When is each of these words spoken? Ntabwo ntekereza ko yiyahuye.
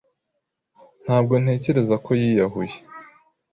Ntabwo 1.03 1.33
ntekereza 1.41 1.95
ko 2.05 2.11
yiyahuye. 2.21 2.75